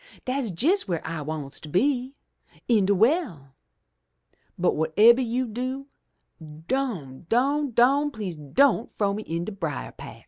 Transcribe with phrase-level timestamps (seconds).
[0.25, 2.15] Dat's jes' w'ere I wants to be—
[2.67, 3.53] in de well.
[4.57, 5.89] But, whatebber you do,
[6.65, 10.17] don', don', don', please don' frow me in de brier patch!'